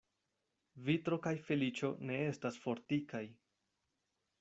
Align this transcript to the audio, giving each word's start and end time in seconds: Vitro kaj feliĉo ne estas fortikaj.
Vitro 0.87 1.21
kaj 1.27 1.35
feliĉo 1.49 1.93
ne 2.11 2.19
estas 2.33 2.61
fortikaj. 2.67 3.27